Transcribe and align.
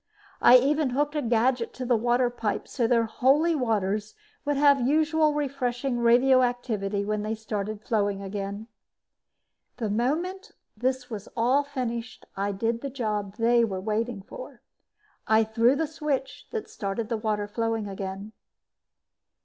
I 0.41 0.57
even 0.57 0.89
hooked 0.97 1.13
a 1.15 1.21
gadget 1.21 1.73
to 1.75 1.85
the 1.85 1.95
water 1.95 2.31
pipe 2.31 2.67
so 2.67 2.87
their 2.87 3.03
Holy 3.05 3.53
Waters 3.53 4.15
would 4.45 4.57
have 4.57 4.79
the 4.79 4.89
usual 4.89 5.35
refreshing 5.35 5.99
radioactivity 5.99 7.05
when 7.05 7.21
they 7.21 7.35
started 7.35 7.83
flowing 7.83 8.19
again. 8.19 8.65
The 9.77 9.91
moment 9.91 10.53
this 10.75 11.11
was 11.11 11.29
all 11.37 11.63
finished, 11.63 12.25
I 12.35 12.51
did 12.51 12.81
the 12.81 12.89
job 12.89 13.35
they 13.35 13.63
were 13.63 13.79
waiting 13.79 14.23
for. 14.23 14.63
I 15.27 15.43
threw 15.43 15.75
the 15.75 15.85
switch 15.85 16.47
that 16.49 16.67
started 16.67 17.07
the 17.07 17.15
water 17.17 17.47
flowing 17.47 17.87
again. 17.87 18.31